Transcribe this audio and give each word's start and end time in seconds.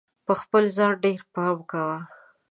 په 0.25 0.33
خپل 0.41 0.63
ځان 0.75 0.91
ډېر 1.03 1.21
پام 1.33 1.57
کوه! 1.69 1.97